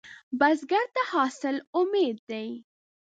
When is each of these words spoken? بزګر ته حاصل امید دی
بزګر 0.39 0.85
ته 0.95 1.01
حاصل 1.11 1.55
امید 1.79 2.17
دی 2.29 2.47